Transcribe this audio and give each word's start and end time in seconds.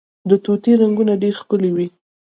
د 0.29 0.31
طوطي 0.43 0.71
رنګونه 0.81 1.13
ډیر 1.21 1.33
ښکلي 1.41 1.71
وي 1.75 1.87